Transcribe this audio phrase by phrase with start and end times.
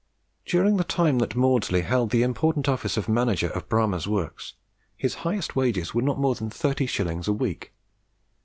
[0.47, 4.55] During the time that Maudslay held the important office of manager of Bramah's works,
[4.97, 7.71] his highest wages were not more than thirty shillings a week.